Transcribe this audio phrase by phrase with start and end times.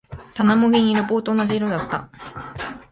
[0.33, 1.03] 棚も銀色。
[1.03, 2.09] 棒と同じ色だった。